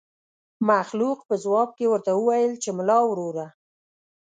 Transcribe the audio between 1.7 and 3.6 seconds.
کې ورته وويل چې ملا وروره.